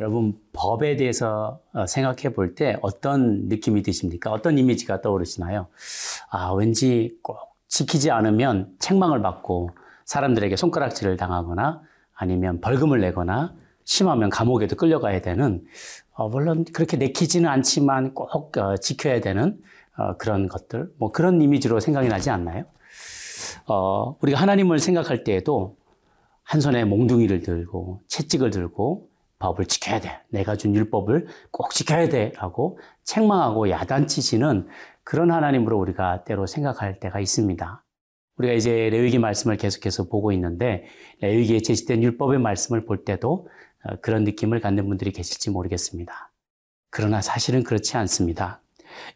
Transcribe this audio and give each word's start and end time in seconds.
여러분 0.00 0.38
법에 0.52 0.96
대해서 0.96 1.60
어, 1.72 1.86
생각해 1.86 2.34
볼 2.34 2.54
때 2.54 2.76
어떤 2.82 3.48
느낌이 3.48 3.82
드십니까? 3.82 4.30
어떤 4.30 4.58
이미지가 4.58 5.00
떠오르시나요? 5.00 5.68
아, 6.30 6.52
왠지 6.52 7.16
꼭 7.22 7.38
지키지 7.68 8.10
않으면 8.10 8.74
책망을 8.78 9.22
받고 9.22 9.70
사람들에게 10.04 10.54
손가락질을 10.56 11.16
당하거나 11.16 11.82
아니면 12.14 12.60
벌금을 12.60 13.00
내거나 13.00 13.54
심하면 13.84 14.30
감옥에도 14.30 14.76
끌려가야 14.76 15.20
되는 15.22 15.64
어, 16.12 16.28
물론 16.28 16.64
그렇게 16.72 16.96
내키지는 16.96 17.48
않지만 17.48 18.14
꼭 18.14 18.56
어, 18.58 18.76
지켜야 18.76 19.20
되는 19.20 19.58
어, 19.96 20.16
그런 20.18 20.48
것들 20.48 20.90
뭐 20.98 21.10
그런 21.10 21.40
이미지로 21.40 21.80
생각이 21.80 22.08
나지 22.08 22.30
않나요? 22.30 22.64
어, 23.66 24.16
우리가 24.20 24.38
하나님을 24.40 24.78
생각할 24.78 25.24
때에도 25.24 25.76
한 26.42 26.60
손에 26.60 26.84
몽둥이를 26.84 27.40
들고 27.40 28.02
채찍을 28.06 28.50
들고 28.50 29.08
법을 29.38 29.66
지켜야 29.66 30.00
돼. 30.00 30.20
내가 30.30 30.56
준 30.56 30.74
율법을 30.74 31.26
꼭 31.50 31.72
지켜야 31.72 32.08
돼. 32.08 32.32
라고 32.36 32.78
책망하고 33.04 33.70
야단치시는 33.70 34.68
그런 35.04 35.30
하나님으로 35.30 35.78
우리가 35.78 36.24
때로 36.24 36.46
생각할 36.46 36.98
때가 36.98 37.20
있습니다. 37.20 37.84
우리가 38.38 38.54
이제 38.54 38.90
레위기 38.90 39.18
말씀을 39.18 39.56
계속해서 39.56 40.08
보고 40.08 40.32
있는데 40.32 40.84
레위기에 41.20 41.60
제시된 41.60 42.02
율법의 42.02 42.38
말씀을 42.38 42.84
볼 42.84 43.04
때도 43.04 43.48
어, 43.84 43.96
그런 44.00 44.24
느낌을 44.24 44.60
갖는 44.60 44.88
분들이 44.88 45.12
계실지 45.12 45.50
모르겠습니다. 45.50 46.32
그러나 46.90 47.20
사실은 47.20 47.62
그렇지 47.62 47.96
않습니다. 47.96 48.62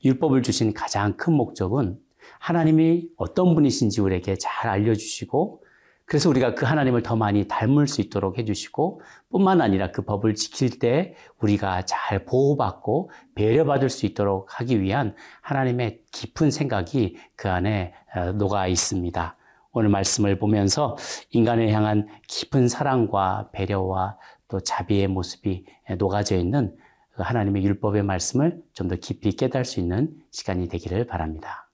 율법을 0.05 0.43
주신 0.43 0.73
가장 0.73 1.17
큰 1.17 1.33
목적은 1.35 1.99
하나님이 2.39 3.09
어떤 3.17 3.55
분이신지 3.55 4.01
우리에게 4.01 4.37
잘 4.37 4.71
알려주시고 4.71 5.63
그래서 6.11 6.29
우리가 6.29 6.57
그 6.57 6.67
하나님을 6.67 7.05
더 7.05 7.15
많이 7.15 7.47
닮을 7.47 7.87
수 7.87 8.01
있도록 8.01 8.37
해주시고 8.37 9.01
뿐만 9.31 9.61
아니라 9.61 9.93
그 9.93 10.03
법을 10.03 10.35
지킬 10.35 10.81
때 10.81 11.15
우리가 11.39 11.83
잘 11.83 12.25
보호받고 12.25 13.13
배려받을 13.37 13.89
수 13.89 14.07
있도록 14.07 14.59
하기 14.59 14.81
위한 14.81 15.15
하나님의 15.41 16.01
깊은 16.11 16.51
생각이 16.51 17.17
그 17.37 17.49
안에 17.49 17.95
어, 18.17 18.33
녹아 18.33 18.67
있습니다. 18.67 19.37
오늘 19.71 19.89
말씀을 19.89 20.41
보면서 20.41 20.97
인간을 21.31 21.71
향한 21.71 22.09
깊은 22.27 22.67
사랑과 22.67 23.51
배려와 23.53 24.19
또 24.49 24.59
자비의 24.59 25.07
모습이 25.07 25.65
녹아져 25.97 26.35
있는 26.35 26.77
그 27.13 27.23
하나님의 27.23 27.63
율법의 27.63 28.03
말씀을 28.03 28.61
좀 28.73 28.89
더 28.89 28.97
깊이 28.97 29.31
깨달을 29.37 29.65
수 29.65 29.79
있는 29.79 30.11
시간이 30.33 30.69
되기를 30.69 31.07
바랍니다. 31.07 31.70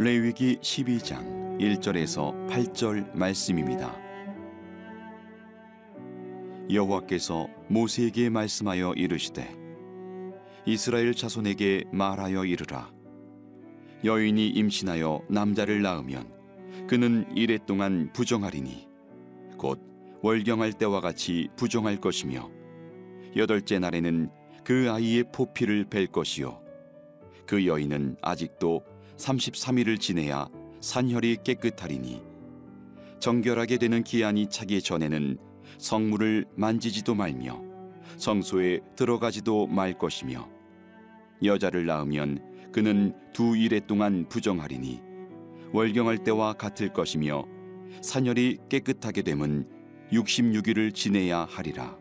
레위기 0.00 0.58
12장 0.58 1.58
1절에서 1.58 2.46
8절 2.48 3.16
말씀입니다. 3.16 3.98
여호와께서 6.70 7.48
모세에게 7.66 8.30
말씀하여 8.30 8.92
이르시되 8.92 9.52
이스라엘 10.66 11.14
자손에게 11.14 11.86
말하여 11.90 12.44
이르라 12.44 12.92
여인이 14.04 14.50
임신하여 14.50 15.22
남자를 15.28 15.82
낳으면 15.82 16.32
그는 16.86 17.26
이래 17.34 17.58
동안 17.66 18.12
부정하리니 18.12 18.86
곧 19.56 19.80
월경할 20.22 20.74
때와 20.74 21.00
같이 21.00 21.48
부정할 21.56 21.96
것이며 21.96 22.48
여덟째 23.34 23.80
날에는 23.80 24.30
그 24.62 24.92
아이의 24.92 25.24
포피를 25.32 25.86
벨 25.86 26.06
것이요 26.06 26.62
그 27.46 27.66
여인은 27.66 28.18
아직도 28.22 28.97
33일을 29.18 30.00
지내야 30.00 30.48
산혈이 30.80 31.38
깨끗하리니 31.44 32.22
정결하게 33.20 33.78
되는 33.78 34.02
기한이 34.02 34.48
차기 34.48 34.80
전에는 34.80 35.38
성물을 35.78 36.46
만지지도 36.54 37.14
말며 37.14 37.60
성소에 38.16 38.80
들어가지도 38.96 39.66
말 39.66 39.98
것이며 39.98 40.48
여자를 41.44 41.86
낳으면 41.86 42.70
그는 42.72 43.14
두 43.32 43.56
일해 43.56 43.80
동안 43.80 44.28
부정하리니 44.28 45.00
월경할 45.72 46.24
때와 46.24 46.54
같을 46.54 46.92
것이며 46.92 47.44
산혈이 48.00 48.58
깨끗하게 48.68 49.22
되면 49.22 49.68
66일을 50.12 50.94
지내야 50.94 51.46
하리라. 51.50 51.96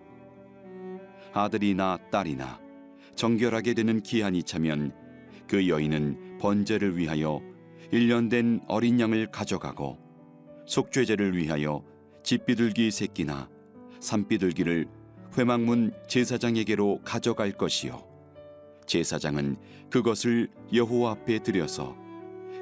아들이나 1.34 1.98
딸이나 2.12 2.60
정결하게 3.16 3.74
되는 3.74 4.02
기한이 4.02 4.44
차면 4.44 4.94
그 5.48 5.68
여인은 5.68 6.27
번제를 6.40 6.98
위하여 6.98 7.42
1년 7.92 8.30
된 8.30 8.62
어린 8.68 9.00
양을 9.00 9.32
가져가고 9.32 9.98
속죄제를 10.66 11.38
위하여 11.38 11.84
집비둘기 12.24 12.92
새끼나 12.92 13.50
산비둘기를 14.00 14.88
회막문 15.38 15.94
제사장에게로 16.08 17.02
가져갈 17.04 17.52
것이요. 17.52 18.04
제사장은 18.86 19.58
그것을 19.90 20.50
여호와 20.74 21.12
앞에 21.12 21.40
드려서 21.40 21.96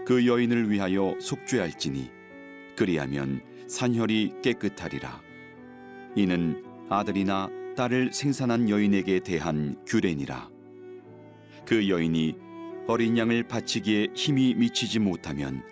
그 0.05 0.27
여인을 0.27 0.69
위하여 0.69 1.15
속죄할지니 1.19 2.09
그리하면 2.75 3.41
산혈이 3.67 4.33
깨끗하리라. 4.43 5.21
이는 6.15 6.63
아들이나 6.89 7.49
딸을 7.75 8.13
생산한 8.13 8.69
여인에게 8.69 9.19
대한 9.19 9.75
규례니라. 9.85 10.49
그 11.65 11.89
여인이 11.89 12.35
어린 12.87 13.17
양을 13.17 13.47
바치기에 13.47 14.09
힘이 14.13 14.53
미치지 14.53 14.99
못하면 14.99 15.63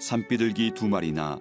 산비둘기 0.00 0.72
두 0.72 0.88
마리나 0.88 1.38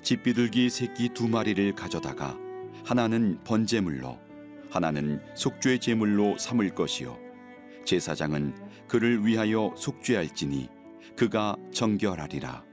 집비둘기 0.00 0.70
새끼 0.70 1.10
두 1.10 1.28
마리를 1.28 1.74
가져다가 1.74 2.38
하나는 2.82 3.38
번제물로 3.44 4.18
하나는 4.70 5.20
속죄 5.34 5.78
제물로 5.78 6.38
삼을 6.38 6.74
것이요 6.74 7.18
제사장은 7.84 8.54
그를 8.88 9.26
위하여 9.26 9.70
속죄할지니 9.76 10.68
그가 11.14 11.56
정결하리라 11.70 12.64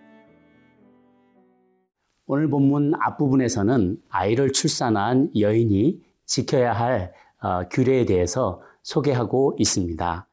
오늘 2.26 2.50
본문 2.50 2.94
앞부분에서는 3.02 3.98
아이를 4.08 4.54
출산한 4.54 5.30
여인이 5.38 6.00
지켜야 6.26 6.72
할 6.72 7.12
어, 7.42 7.68
규례에 7.68 8.06
대해서 8.06 8.62
소개하고 8.84 9.58
있습니다. 9.60 10.31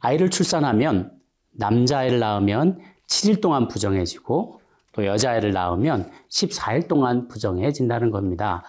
아이를 0.00 0.30
출산하면 0.30 1.12
남자아이를 1.52 2.18
낳으면 2.18 2.78
7일 3.06 3.40
동안 3.40 3.68
부정해지고 3.68 4.60
또 4.92 5.06
여자아이를 5.06 5.52
낳으면 5.52 6.10
14일 6.30 6.88
동안 6.88 7.28
부정해진다는 7.28 8.10
겁니다. 8.10 8.64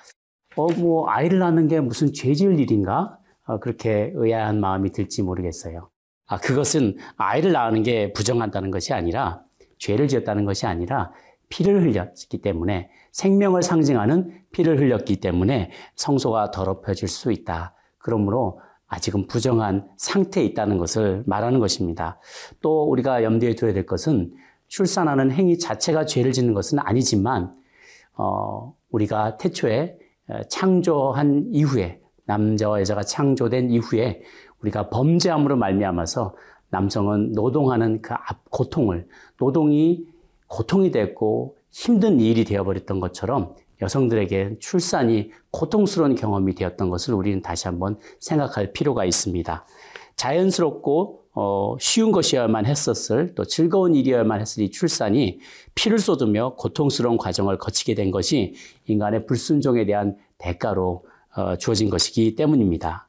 어, 0.55 0.67
뭐, 0.73 1.09
아이를 1.09 1.39
낳는 1.39 1.67
게 1.67 1.79
무슨 1.79 2.13
죄 2.13 2.33
지을 2.33 2.59
일인가? 2.59 3.17
어, 3.45 3.59
그렇게 3.59 4.11
의아한 4.13 4.59
마음이 4.59 4.91
들지 4.91 5.23
모르겠어요. 5.23 5.89
아, 6.27 6.37
그것은 6.37 6.97
아이를 7.17 7.51
낳는 7.51 7.83
게 7.83 8.13
부정한다는 8.13 8.69
것이 8.71 8.93
아니라 8.93 9.41
죄를 9.79 10.07
지었다는 10.07 10.45
것이 10.45 10.67
아니라 10.67 11.11
피를 11.49 11.81
흘렸기 11.81 12.41
때문에 12.41 12.91
생명을 13.11 13.63
상징하는 13.63 14.43
피를 14.51 14.79
흘렸기 14.79 15.17
때문에 15.17 15.71
성소가 15.95 16.51
더럽혀질 16.51 17.07
수 17.07 17.31
있다. 17.31 17.73
그러므로 17.97 18.61
아직은 18.89 19.27
부정한 19.27 19.87
상태에 19.97 20.43
있다는 20.43 20.77
것을 20.77 21.23
말하는 21.25 21.59
것입니다. 21.59 22.19
또 22.61 22.83
우리가 22.89 23.23
염두에 23.23 23.55
둬야 23.55 23.71
될 23.71 23.85
것은 23.85 24.33
출산하는 24.67 25.31
행위 25.31 25.57
자체가 25.57 26.05
죄를 26.05 26.31
짓는 26.31 26.53
것은 26.53 26.79
아니지만 26.79 27.53
어, 28.15 28.75
우리가 28.91 29.37
태초에 29.37 29.97
창조한 30.49 31.45
이후에 31.51 32.01
남자와 32.25 32.79
여자가 32.81 33.01
창조된 33.03 33.71
이후에 33.71 34.21
우리가 34.61 34.89
범죄함으로 34.89 35.55
말미암아서 35.55 36.35
남성은 36.69 37.31
노동하는 37.33 38.01
그 38.01 38.13
고통을 38.51 39.07
노동이 39.37 40.05
고통이 40.47 40.91
됐고 40.91 41.57
힘든 41.71 42.19
일이 42.19 42.43
되어버렸던 42.43 42.99
것처럼 42.99 43.55
여성들에게 43.81 44.57
출산이 44.59 45.31
고통스러운 45.51 46.15
경험이 46.15 46.55
되었던 46.55 46.89
것을 46.89 47.13
우리는 47.13 47.41
다시 47.41 47.67
한번 47.67 47.97
생각할 48.19 48.73
필요가 48.73 49.05
있습니다. 49.05 49.65
자연스럽고 50.15 51.19
어, 51.33 51.77
쉬운 51.79 52.11
것이어야만 52.11 52.65
했었을 52.65 53.33
또 53.35 53.45
즐거운 53.45 53.95
일이어야만 53.95 54.41
했을 54.41 54.63
이 54.63 54.71
출산이 54.71 55.39
피를 55.75 55.99
쏟으며 55.99 56.55
고통스러운 56.55 57.17
과정을 57.17 57.57
거치게 57.57 57.95
된 57.95 58.11
것이 58.11 58.55
인간의 58.87 59.25
불순종에 59.25 59.85
대한 59.85 60.17
대가로 60.37 61.05
어, 61.35 61.55
주어진 61.55 61.89
것이기 61.89 62.35
때문입니다. 62.35 63.07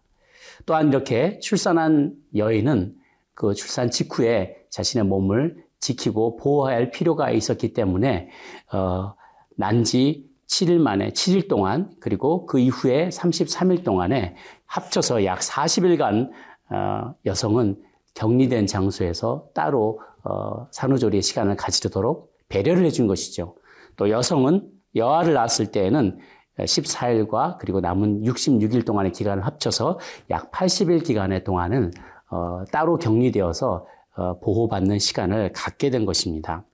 또한 0.67 0.89
이렇게 0.89 1.41
출산한 1.41 2.15
여인은 2.37 2.95
그 3.35 3.55
출산 3.55 3.91
직후에 3.91 4.59
자신의 4.69 5.07
몸을 5.07 5.65
지키고 5.81 6.37
보호해야 6.37 6.77
할 6.77 6.91
필요가 6.91 7.31
있었기 7.31 7.73
때문에 7.73 8.29
어, 8.73 9.15
난지 9.57 10.30
7일 10.50 10.79
만에 10.79 11.11
7일 11.11 11.49
동안 11.49 11.93
그리고 12.00 12.44
그 12.44 12.58
이후에 12.58 13.08
33일 13.08 13.85
동안에 13.85 14.35
합쳐서 14.67 15.25
약 15.25 15.38
40일간 15.38 16.31
어, 16.70 17.14
여성은 17.25 17.76
격리된 18.14 18.67
장소에서 18.67 19.47
따로 19.55 20.00
어, 20.25 20.67
산후조리의 20.73 21.23
시간을 21.23 21.56
가지도록 21.56 22.32
배려를 22.49 22.85
해준 22.85 23.06
것이죠. 23.06 23.55
또 23.97 24.11
여성은 24.11 24.69
여아를 24.97 25.35
낳았을 25.35 25.70
때에는 25.70 26.19
14일과 26.58 27.56
그리고 27.58 27.81
남은 27.81 28.23
66일 28.25 28.85
동안의 28.85 29.12
기간을 29.12 29.47
합쳐서 29.47 30.00
약 30.31 30.50
80일 30.50 31.05
기간의 31.05 31.44
동안은 31.44 31.93
어, 32.31 32.64
따로 32.73 32.99
격리되어서 32.99 33.87
어, 34.17 34.41
보호받는 34.41 34.99
시간을 34.99 35.52
갖게 35.52 35.91
된 35.91 36.05
것입니다. 36.05 36.64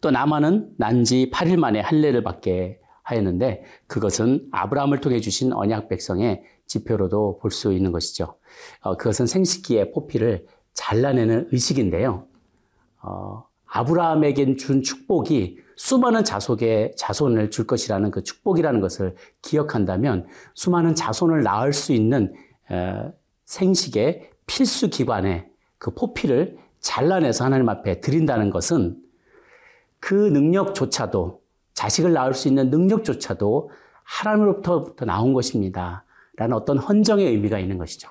또 0.00 0.10
나만은 0.10 0.70
난지 0.76 1.30
8일 1.32 1.58
만에 1.58 1.80
할례를 1.80 2.22
받게 2.22 2.80
하였는데 3.02 3.62
그것은 3.86 4.48
아브라함을 4.50 5.00
통해 5.00 5.20
주신 5.20 5.52
언약 5.52 5.88
백성의 5.88 6.42
지표로도 6.66 7.38
볼 7.40 7.50
수 7.50 7.72
있는 7.72 7.92
것이죠. 7.92 8.36
어, 8.80 8.96
그것은 8.96 9.26
생식기의 9.26 9.92
포피를 9.92 10.46
잘라내는 10.74 11.48
의식인데요. 11.50 12.26
어, 13.02 13.44
아브라함에겐 13.66 14.56
준 14.56 14.82
축복이 14.82 15.58
수많은 15.76 16.24
자손에 16.24 16.92
자손을 16.96 17.50
줄 17.50 17.66
것이라는 17.66 18.10
그 18.10 18.22
축복이라는 18.22 18.80
것을 18.80 19.14
기억한다면 19.42 20.26
수많은 20.54 20.94
자손을 20.94 21.42
낳을 21.42 21.72
수 21.72 21.92
있는 21.92 22.34
에, 22.70 23.12
생식의 23.44 24.30
필수 24.46 24.90
기관에 24.90 25.48
그 25.78 25.94
포피를 25.94 26.58
잘라내서 26.80 27.44
하나님 27.44 27.68
앞에 27.68 28.00
드린다는 28.00 28.50
것은 28.50 28.96
그 30.00 30.14
능력조차도 30.14 31.40
자식을 31.74 32.12
낳을 32.12 32.34
수 32.34 32.48
있는 32.48 32.70
능력조차도 32.70 33.70
하나님으로부터 34.04 35.04
나온 35.04 35.32
것입니다. 35.32 36.04
라는 36.36 36.56
어떤 36.56 36.78
헌정의 36.78 37.26
의미가 37.26 37.58
있는 37.58 37.78
것이죠. 37.78 38.08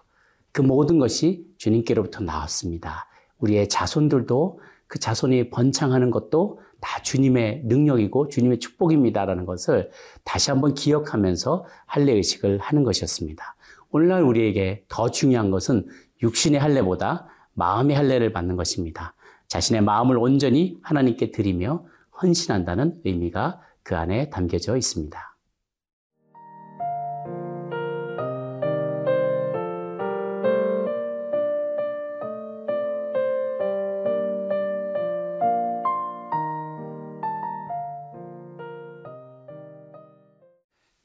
그 0.51 0.61
모든 0.61 0.99
것이 0.99 1.45
주님께로부터 1.57 2.23
나왔습니다. 2.23 3.07
우리의 3.39 3.69
자손들도 3.69 4.59
그 4.87 4.99
자손이 4.99 5.49
번창하는 5.49 6.11
것도 6.11 6.59
다 6.79 7.01
주님의 7.01 7.63
능력이고 7.65 8.27
주님의 8.29 8.59
축복입니다라는 8.59 9.45
것을 9.45 9.91
다시 10.23 10.51
한번 10.51 10.73
기억하면서 10.73 11.65
할례 11.85 12.13
의식을 12.13 12.59
하는 12.59 12.83
것이었습니다. 12.83 13.55
오늘날 13.89 14.23
우리에게 14.23 14.85
더 14.87 15.09
중요한 15.09 15.49
것은 15.49 15.87
육신의 16.21 16.59
할례보다 16.59 17.27
마음의 17.53 17.95
할례를 17.95 18.33
받는 18.33 18.55
것입니다. 18.55 19.15
자신의 19.47 19.81
마음을 19.81 20.17
온전히 20.17 20.77
하나님께 20.81 21.31
드리며 21.31 21.85
헌신한다는 22.21 23.01
의미가 23.05 23.61
그 23.83 23.95
안에 23.95 24.29
담겨져 24.29 24.75
있습니다. 24.75 25.37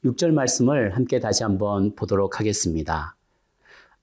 6절 0.03 0.31
말씀을 0.31 0.95
함께 0.95 1.19
다시 1.19 1.43
한번 1.43 1.95
보도록 1.95 2.39
하겠습니다. 2.39 3.15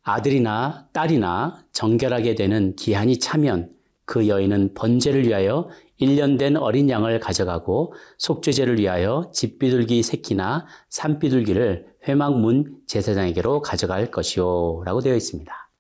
아들이나 0.02 0.88
딸이나 0.92 1.62
정결하게 1.72 2.34
되는 2.34 2.74
기한이 2.74 3.18
차면 3.18 3.70
그 4.10 4.26
여인은 4.26 4.74
번제를 4.74 5.24
위하여 5.24 5.68
1년 6.00 6.36
된 6.36 6.56
어린 6.56 6.90
양을 6.90 7.20
가져가고 7.20 7.94
속죄제를 8.18 8.80
위하여 8.80 9.30
집비둘기 9.32 10.02
새끼나 10.02 10.66
산비둘기를 10.88 11.94
회막문 12.08 12.80
제사장에게로 12.88 13.62
가져갈 13.62 14.10
것이요 14.10 14.82
라고 14.84 15.00
되어 15.00 15.14
있습니다. 15.14 15.70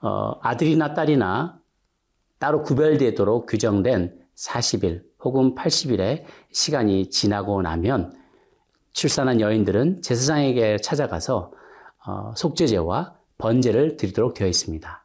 어, 0.00 0.38
아들이나 0.40 0.94
딸이나 0.94 1.60
따로 2.38 2.62
구별되도록 2.62 3.44
규정된 3.44 4.18
40일 4.34 5.02
혹은 5.22 5.54
80일의 5.54 6.24
시간이 6.52 7.10
지나고 7.10 7.60
나면 7.60 8.14
출산한 8.94 9.42
여인들은 9.42 10.00
제사장에게 10.00 10.78
찾아가서 10.78 11.52
어, 12.06 12.32
속죄제와 12.34 13.14
번제를 13.36 13.98
드리도록 13.98 14.32
되어 14.32 14.48
있습니다. 14.48 15.04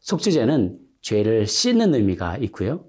속죄제는 0.00 0.91
죄를 1.02 1.46
씻는 1.46 1.94
의미가 1.94 2.38
있고요. 2.38 2.84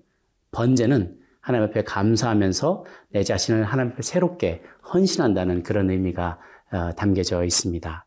번제는 0.51 1.17
하나님 1.41 1.67
앞에 1.67 1.83
감사하면서 1.83 2.85
내 3.09 3.23
자신을 3.23 3.65
하나님 3.65 3.91
앞에 3.91 4.01
새롭게 4.01 4.61
헌신한다는 4.93 5.63
그런 5.63 5.89
의미가 5.89 6.39
어, 6.71 6.91
담겨져 6.95 7.43
있습니다. 7.43 8.05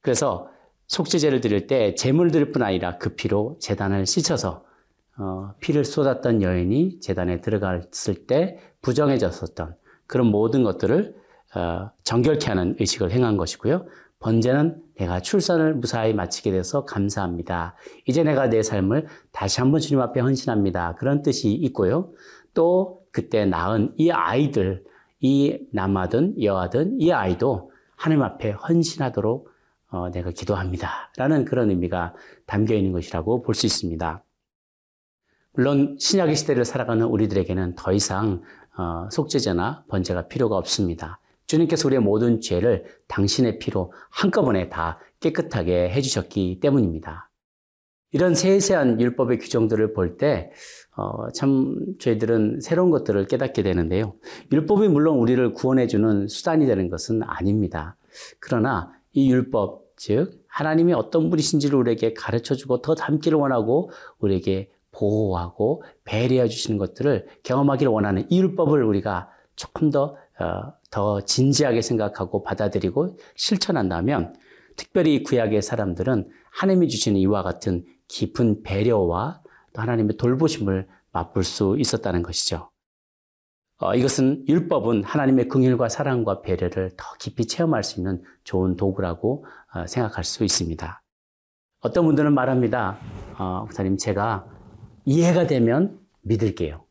그래서 0.00 0.48
속죄제를 0.86 1.40
드릴 1.40 1.66
때 1.66 1.94
제물 1.94 2.30
드릴 2.30 2.52
뿐 2.52 2.62
아니라 2.62 2.98
그 2.98 3.14
피로 3.14 3.58
재단을 3.60 4.06
씻어서 4.06 4.64
어, 5.18 5.54
피를 5.60 5.84
쏟았던 5.84 6.42
여인이 6.42 7.00
재단에 7.00 7.40
들어갔을 7.40 8.26
때 8.26 8.58
부정해졌었던 8.82 9.76
그런 10.06 10.26
모든 10.28 10.62
것들을 10.62 11.14
어, 11.54 11.90
정결케 12.02 12.48
하는 12.48 12.76
의식을 12.80 13.12
행한 13.12 13.36
것이고요. 13.36 13.86
번제는 14.24 14.82
내가 14.96 15.20
출산을 15.20 15.74
무사히 15.74 16.14
마치게 16.14 16.50
돼서 16.50 16.86
감사합니다. 16.86 17.76
이제 18.06 18.22
내가 18.22 18.48
내 18.48 18.62
삶을 18.62 19.06
다시 19.32 19.60
한번 19.60 19.80
주님 19.80 20.00
앞에 20.00 20.20
헌신합니다. 20.20 20.94
그런 20.94 21.20
뜻이 21.20 21.52
있고요. 21.52 22.10
또 22.54 23.02
그때 23.12 23.44
낳은 23.44 23.92
이 23.98 24.10
아이들, 24.10 24.82
이 25.20 25.58
남아든 25.72 26.42
여아든 26.42 27.00
이 27.00 27.12
아이도 27.12 27.70
하나님 27.96 28.22
앞에 28.22 28.52
헌신하도록 28.52 29.50
어, 29.90 30.10
내가 30.10 30.30
기도합니다. 30.30 31.12
라는 31.18 31.44
그런 31.44 31.68
의미가 31.68 32.14
담겨 32.46 32.74
있는 32.74 32.92
것이라고 32.92 33.42
볼 33.42 33.54
수 33.54 33.66
있습니다. 33.66 34.24
물론 35.52 35.96
신약의 36.00 36.34
시대를 36.34 36.64
살아가는 36.64 37.04
우리들에게는 37.06 37.74
더 37.74 37.92
이상 37.92 38.40
어, 38.78 39.06
속죄제나 39.10 39.84
번제가 39.88 40.28
필요가 40.28 40.56
없습니다. 40.56 41.20
주님께서 41.54 41.88
우리의 41.88 42.00
모든 42.00 42.40
죄를 42.40 42.84
당신의 43.08 43.58
피로 43.58 43.92
한꺼번에 44.10 44.68
다 44.68 44.98
깨끗하게 45.20 45.90
해주셨기 45.90 46.60
때문입니다. 46.60 47.30
이런 48.12 48.34
세세한 48.34 49.00
율법의 49.00 49.38
규정들을 49.38 49.92
볼 49.92 50.16
때, 50.16 50.52
어, 50.96 51.30
참, 51.32 51.74
저희들은 51.98 52.60
새로운 52.60 52.90
것들을 52.90 53.26
깨닫게 53.26 53.64
되는데요. 53.64 54.14
율법이 54.52 54.86
물론 54.86 55.18
우리를 55.18 55.52
구원해주는 55.52 56.28
수단이 56.28 56.66
되는 56.66 56.88
것은 56.88 57.22
아닙니다. 57.24 57.96
그러나 58.38 58.92
이 59.12 59.32
율법, 59.32 59.82
즉, 59.96 60.44
하나님이 60.46 60.92
어떤 60.92 61.28
분이신지를 61.28 61.76
우리에게 61.76 62.14
가르쳐 62.14 62.54
주고 62.54 62.80
더 62.82 62.94
닮기를 62.94 63.36
원하고 63.36 63.90
우리에게 64.18 64.70
보호하고 64.92 65.82
배려해 66.04 66.46
주시는 66.46 66.78
것들을 66.78 67.26
경험하기를 67.42 67.90
원하는 67.90 68.26
이 68.30 68.38
율법을 68.40 68.84
우리가 68.84 69.28
조금 69.56 69.90
더, 69.90 70.16
어, 70.38 70.72
더 70.94 71.20
진지하게 71.22 71.82
생각하고 71.82 72.44
받아들이고 72.44 73.18
실천한다면 73.34 74.32
특별히 74.76 75.24
구약의 75.24 75.60
사람들은 75.60 76.30
하나님이 76.52 76.88
주시는 76.88 77.18
이와 77.18 77.42
같은 77.42 77.84
깊은 78.06 78.62
배려와 78.62 79.42
또 79.72 79.82
하나님의 79.82 80.16
돌보심을 80.18 80.86
맛볼 81.10 81.42
수 81.42 81.74
있었다는 81.80 82.22
것이죠. 82.22 82.70
어, 83.78 83.96
이것은 83.96 84.44
율법은 84.48 85.02
하나님의 85.02 85.48
긍휼과 85.48 85.88
사랑과 85.88 86.42
배려를 86.42 86.92
더 86.96 87.04
깊이 87.18 87.48
체험할 87.48 87.82
수 87.82 87.98
있는 87.98 88.22
좋은 88.44 88.76
도구라고 88.76 89.46
어, 89.74 89.86
생각할 89.88 90.22
수 90.22 90.44
있습니다. 90.44 91.02
어떤 91.80 92.04
분들은 92.04 92.32
말합니다. 92.32 92.98
어, 93.36 93.62
목사님, 93.62 93.96
제가 93.96 94.46
이해가 95.06 95.48
되면 95.48 95.98
믿을게요. 96.22 96.84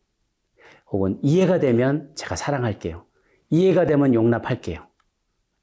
혹은 0.92 1.20
이해가 1.24 1.60
되면 1.60 2.12
제가 2.16 2.36
사랑할게요. 2.36 3.06
이해가 3.54 3.86
되면 3.86 4.16
용납할게요. 4.16 4.80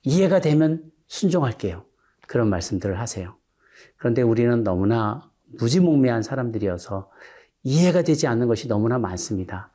이해가 0.04 0.40
되면 0.40 0.84
순종할게요. 1.08 1.84
그런 2.28 2.48
말씀들을 2.48 3.00
하세요. 3.00 3.34
그런데 3.96 4.22
우리는 4.22 4.62
너무나 4.62 5.28
무지몽매한 5.58 6.22
사람들이어서 6.22 7.10
이해가 7.64 8.02
되지 8.02 8.28
않는 8.28 8.46
것이 8.46 8.68
너무나 8.68 9.00
많습니다. 9.00 9.72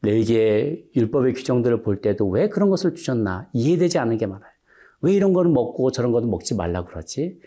내게 0.00 0.82
율법의 0.96 1.34
규정들을 1.34 1.82
볼 1.82 2.00
때도 2.00 2.26
왜 2.30 2.48
그런 2.48 2.70
것을 2.70 2.94
주셨나 2.94 3.50
이해되지 3.52 3.98
않는 3.98 4.16
게 4.16 4.24
많아요. 4.24 4.50
왜 5.02 5.12
이런 5.12 5.34
거는 5.34 5.52
먹고 5.52 5.90
저런 5.92 6.12
거는 6.12 6.30
먹지 6.30 6.54
말라 6.54 6.86
그러지? 6.86 7.40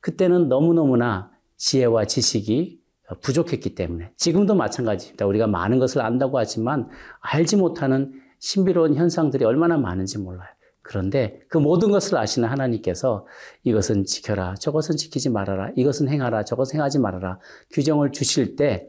그때는 0.00 0.48
너무너무나 0.48 1.32
지혜와 1.56 2.04
지식이 2.04 2.80
부족했기 3.20 3.74
때문에 3.74 4.12
지금도 4.16 4.54
마찬가지입니다. 4.54 5.26
우리가 5.26 5.48
많은 5.48 5.80
것을 5.80 6.02
안다고 6.02 6.38
하지만 6.38 6.88
알지 7.18 7.56
못하는 7.56 8.25
신비로운 8.38 8.94
현상들이 8.94 9.44
얼마나 9.44 9.76
많은지 9.76 10.18
몰라요. 10.18 10.48
그런데 10.82 11.40
그 11.48 11.58
모든 11.58 11.90
것을 11.90 12.16
아시는 12.16 12.48
하나님께서 12.48 13.26
이것은 13.64 14.04
지켜라, 14.04 14.54
저것은 14.54 14.96
지키지 14.96 15.30
말아라, 15.30 15.72
이것은 15.74 16.08
행하라, 16.08 16.44
저것은 16.44 16.76
행하지 16.76 17.00
말아라 17.00 17.40
규정을 17.70 18.12
주실 18.12 18.54
때 18.54 18.88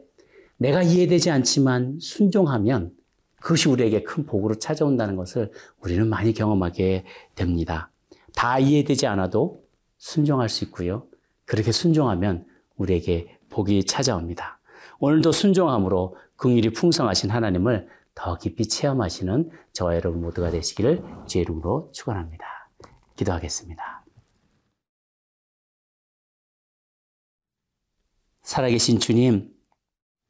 내가 0.58 0.82
이해되지 0.82 1.30
않지만 1.30 1.98
순종하면 2.00 2.92
그것이 3.40 3.68
우리에게 3.68 4.02
큰 4.02 4.26
복으로 4.26 4.56
찾아온다는 4.56 5.16
것을 5.16 5.50
우리는 5.80 6.06
많이 6.08 6.32
경험하게 6.32 7.04
됩니다. 7.34 7.90
다 8.34 8.58
이해되지 8.58 9.06
않아도 9.06 9.64
순종할 9.98 10.48
수 10.48 10.64
있고요. 10.64 11.06
그렇게 11.44 11.72
순종하면 11.72 12.46
우리에게 12.76 13.38
복이 13.50 13.84
찾아옵니다. 13.84 14.60
오늘도 15.00 15.32
순종함으로 15.32 16.16
긍휼이 16.36 16.70
풍성하신 16.70 17.30
하나님을 17.30 17.88
더 18.18 18.36
깊이 18.36 18.66
체험하시는 18.66 19.48
저와 19.72 19.94
여러분 19.94 20.20
모두가 20.20 20.50
되시기를 20.50 21.04
주의 21.28 21.42
이름으로 21.42 21.92
축원합니다. 21.94 22.44
기도하겠습니다. 23.14 24.04
살아계신 28.42 28.98
주님, 28.98 29.54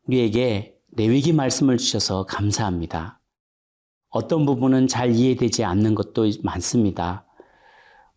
우리에게 0.06 0.78
내위기 0.88 1.32
말씀을 1.32 1.78
주셔서 1.78 2.26
감사합니다. 2.26 3.22
어떤 4.10 4.44
부분은 4.44 4.86
잘 4.86 5.12
이해되지 5.12 5.64
않는 5.64 5.94
것도 5.94 6.26
많습니다. 6.42 7.26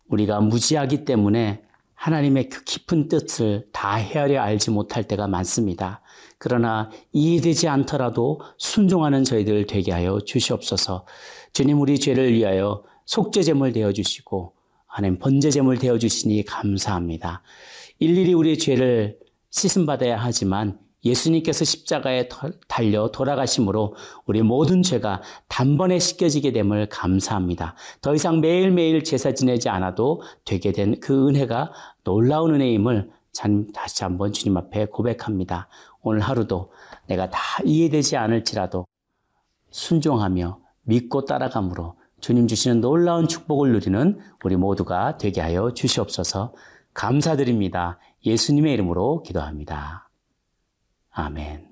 우리가 0.08 0.40
무지하기 0.40 1.06
때문에 1.06 1.64
하나님의 2.02 2.48
그 2.48 2.64
깊은 2.64 3.06
뜻을 3.06 3.68
다 3.70 3.94
헤아려 3.94 4.42
알지 4.42 4.72
못할 4.72 5.04
때가 5.04 5.28
많습니다. 5.28 6.00
그러나 6.36 6.90
이해되지 7.12 7.68
않더라도 7.68 8.40
순종하는 8.58 9.22
저희들 9.22 9.68
되게 9.68 9.92
하여 9.92 10.18
주시옵소서. 10.18 11.06
주님 11.52 11.80
우리 11.80 12.00
죄를 12.00 12.34
위하여 12.34 12.82
속죄제물 13.06 13.72
되어 13.72 13.92
주시고 13.92 14.52
하나님 14.88 15.16
번제제물 15.20 15.78
되어 15.78 15.96
주시니 15.96 16.44
감사합니다. 16.44 17.42
일일이 18.00 18.34
우리의 18.34 18.58
죄를 18.58 19.18
씻음 19.50 19.86
받아야 19.86 20.16
하지만 20.16 20.80
예수님께서 21.04 21.64
십자가에 21.64 22.28
달려 22.68 23.10
돌아가심으로 23.10 23.96
우리 24.26 24.42
모든 24.42 24.82
죄가 24.82 25.22
단번에 25.48 25.98
씻겨지게 25.98 26.52
됨을 26.52 26.88
감사합니다. 26.88 27.74
더 28.00 28.14
이상 28.14 28.40
매일매일 28.40 29.02
제사 29.02 29.32
지내지 29.34 29.68
않아도 29.68 30.22
되게 30.44 30.72
된 30.72 30.94
그 31.00 31.28
은혜가 31.28 31.72
놀라운 32.04 32.54
은혜임을 32.54 33.10
다시 33.74 34.04
한번 34.04 34.32
주님 34.32 34.56
앞에 34.56 34.86
고백합니다. 34.86 35.68
오늘 36.02 36.20
하루도 36.20 36.72
내가 37.06 37.30
다 37.30 37.38
이해되지 37.64 38.16
않을지라도 38.16 38.86
순종하며 39.70 40.60
믿고 40.82 41.24
따라감으로 41.24 41.96
주님 42.20 42.46
주시는 42.46 42.80
놀라운 42.80 43.26
축복을 43.26 43.72
누리는 43.72 44.20
우리 44.44 44.56
모두가 44.56 45.16
되게 45.16 45.40
하여 45.40 45.72
주시옵소서 45.72 46.54
감사드립니다. 46.94 47.98
예수님의 48.24 48.74
이름으로 48.74 49.22
기도합니다. 49.22 50.08
아멘. 51.10 51.71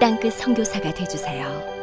땅끝 0.00 0.32
성교사가 0.32 0.94
되주세요 0.94 1.79